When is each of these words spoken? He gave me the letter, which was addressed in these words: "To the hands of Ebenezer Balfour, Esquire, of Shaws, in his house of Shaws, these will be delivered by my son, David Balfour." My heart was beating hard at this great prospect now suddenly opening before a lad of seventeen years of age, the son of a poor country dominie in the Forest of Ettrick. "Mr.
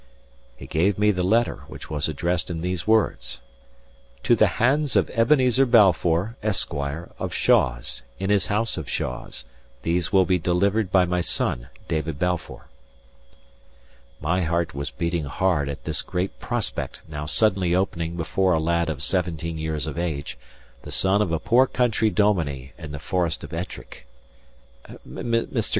He 0.55 0.65
gave 0.65 0.97
me 0.97 1.11
the 1.11 1.21
letter, 1.21 1.57
which 1.67 1.91
was 1.91 2.07
addressed 2.09 2.49
in 2.49 2.61
these 2.61 2.87
words: 2.87 3.39
"To 4.23 4.35
the 4.35 4.47
hands 4.57 4.95
of 4.95 5.11
Ebenezer 5.11 5.67
Balfour, 5.67 6.37
Esquire, 6.41 7.11
of 7.19 7.35
Shaws, 7.35 8.01
in 8.17 8.31
his 8.31 8.47
house 8.47 8.77
of 8.77 8.89
Shaws, 8.89 9.45
these 9.83 10.11
will 10.11 10.25
be 10.25 10.39
delivered 10.39 10.91
by 10.91 11.05
my 11.05 11.21
son, 11.21 11.69
David 11.87 12.17
Balfour." 12.17 12.67
My 14.19 14.41
heart 14.41 14.73
was 14.73 14.89
beating 14.89 15.25
hard 15.25 15.69
at 15.69 15.83
this 15.83 16.01
great 16.01 16.39
prospect 16.39 17.01
now 17.07 17.27
suddenly 17.27 17.75
opening 17.75 18.17
before 18.17 18.53
a 18.53 18.59
lad 18.59 18.89
of 18.89 19.03
seventeen 19.03 19.59
years 19.59 19.85
of 19.85 19.99
age, 19.99 20.35
the 20.81 20.91
son 20.91 21.21
of 21.21 21.31
a 21.31 21.37
poor 21.37 21.67
country 21.67 22.09
dominie 22.09 22.73
in 22.75 22.91
the 22.91 22.97
Forest 22.97 23.43
of 23.43 23.53
Ettrick. 23.53 24.07
"Mr. 25.07 25.69